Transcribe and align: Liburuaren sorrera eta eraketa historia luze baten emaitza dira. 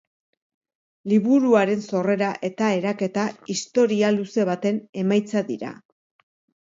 Liburuaren 1.11 1.83
sorrera 1.91 2.31
eta 2.49 2.71
eraketa 2.79 3.27
historia 3.57 4.13
luze 4.17 4.47
baten 4.51 4.81
emaitza 5.03 5.45
dira. 5.55 5.75